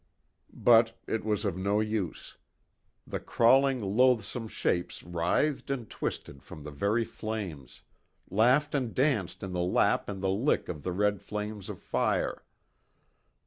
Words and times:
But, 0.51 0.99
it 1.05 1.23
was 1.23 1.45
of 1.45 1.55
no 1.55 1.79
use. 1.79 2.35
The 3.05 3.19
crawling, 3.19 3.79
loathsome 3.83 4.47
shapes 4.47 5.03
writhed 5.03 5.69
and 5.69 5.87
twisted 5.91 6.41
from 6.41 6.63
the 6.63 6.71
very 6.71 7.05
flames 7.05 7.83
laughed 8.27 8.73
and 8.73 8.95
danced 8.95 9.43
in 9.43 9.51
the 9.51 9.59
lap 9.61 10.09
and 10.09 10.19
the 10.19 10.31
lick 10.31 10.69
of 10.69 10.81
the 10.81 10.91
red 10.91 11.21
flames 11.21 11.69
of 11.69 11.77
fire. 11.83 12.43